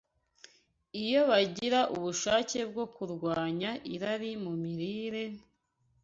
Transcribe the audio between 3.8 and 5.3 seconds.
irari mu mirire,